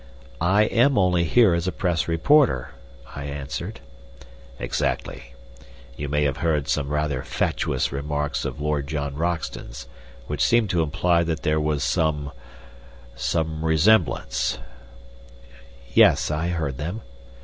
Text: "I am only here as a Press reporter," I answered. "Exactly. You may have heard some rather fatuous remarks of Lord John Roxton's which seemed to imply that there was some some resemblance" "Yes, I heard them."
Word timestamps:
"I 0.41 0.63
am 0.63 0.97
only 0.97 1.23
here 1.25 1.53
as 1.53 1.67
a 1.67 1.71
Press 1.71 2.07
reporter," 2.07 2.71
I 3.15 3.25
answered. 3.25 3.81
"Exactly. 4.57 5.35
You 5.95 6.09
may 6.09 6.23
have 6.23 6.37
heard 6.37 6.67
some 6.67 6.89
rather 6.89 7.21
fatuous 7.21 7.91
remarks 7.91 8.43
of 8.43 8.59
Lord 8.59 8.87
John 8.87 9.13
Roxton's 9.15 9.87
which 10.25 10.43
seemed 10.43 10.71
to 10.71 10.81
imply 10.81 11.21
that 11.25 11.43
there 11.43 11.59
was 11.61 11.83
some 11.83 12.31
some 13.15 13.63
resemblance" 13.63 14.57
"Yes, 15.93 16.31
I 16.31 16.47
heard 16.47 16.77
them." 16.79 17.01